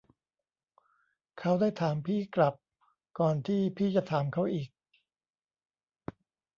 [1.37, 2.55] เค้าได้ถามพี่กลับ
[3.19, 4.69] ก่อนที่พี่จะถามเค้าอีก